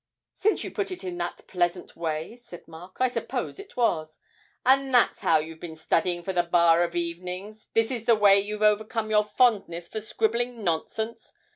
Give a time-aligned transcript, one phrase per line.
[0.33, 4.17] 'Since you put it in that pleasant way,' said Mark, 'I suppose it was.'
[4.65, 8.39] 'And that's how you've been studying for the Bar of evenings, this is the way
[8.39, 11.33] you've overcome your fondness for scribbling nonsense?